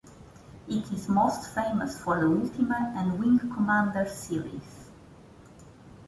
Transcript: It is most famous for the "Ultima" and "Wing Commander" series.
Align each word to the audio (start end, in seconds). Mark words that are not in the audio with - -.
It 0.67 0.91
is 0.91 1.07
most 1.07 1.53
famous 1.53 1.95
for 2.01 2.19
the 2.19 2.25
"Ultima" 2.25 2.91
and 2.97 3.19
"Wing 3.19 3.37
Commander" 3.37 4.09
series. 4.09 4.89